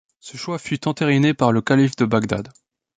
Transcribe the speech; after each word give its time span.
Ce 0.19 0.35
choix 0.35 0.57
fut 0.57 0.87
entériné 0.87 1.35
par 1.35 1.51
le 1.51 1.61
calife 1.61 1.95
de 1.95 2.05
Bagdad. 2.05 2.51